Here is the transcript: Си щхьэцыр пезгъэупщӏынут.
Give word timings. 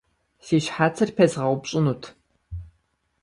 Си 0.45 0.57
щхьэцыр 0.63 1.09
пезгъэупщӏынут. 1.15 2.03